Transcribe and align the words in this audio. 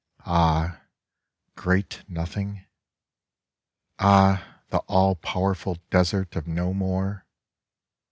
Ah, 0.25 0.81
great 1.55 2.01
Nothing?• 2.09 2.53
Ah, 3.99 4.43
the 4.71 4.79
all 4.87 5.13
powerful 5.13 5.77
Desert 5.93 6.35
of 6.35 6.47
No 6.47 6.73
More 6.73 7.27